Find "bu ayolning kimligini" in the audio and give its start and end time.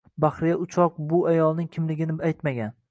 1.11-2.21